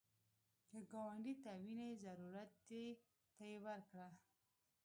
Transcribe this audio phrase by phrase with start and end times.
[0.69, 2.85] که ګاونډي ته وینې ضرورت دی،
[3.35, 4.07] ته یې ورکړه